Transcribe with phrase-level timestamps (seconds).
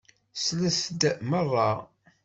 [0.43, 1.69] Slet-d meṛṛa!